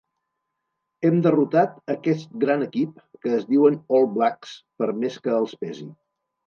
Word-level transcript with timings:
Hem 1.09 1.19
derrotat 1.27 1.77
aquest 1.95 2.33
gran 2.45 2.65
equip 2.69 2.99
que 3.27 3.37
es 3.39 3.47
diuen 3.53 3.81
All 3.99 4.13
Blacks, 4.19 4.59
per 4.83 4.93
més 5.05 5.25
que 5.29 5.41
els 5.45 5.59
pesi. 5.65 5.93